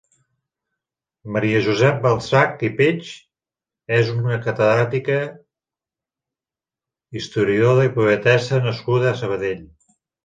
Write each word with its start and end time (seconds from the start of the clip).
Maria 1.33 1.59
Josep 1.65 1.99
Balsach 2.05 2.63
i 2.69 2.71
Peig 2.79 3.11
és 3.99 4.09
una 4.15 4.39
catedràtica, 4.47 5.19
historiadora 7.21 7.87
i 7.91 7.93
poetessa 8.01 8.63
nascuda 8.69 9.11
a 9.13 9.17
Sabadell. 9.23 9.63